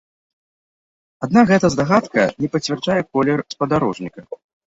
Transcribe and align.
Аднак 1.27 1.45
гэта 1.51 1.69
здагадка 1.75 2.25
не 2.45 2.49
пацвярджае 2.55 2.97
колер 3.13 3.47
спадарожніка. 3.55 4.19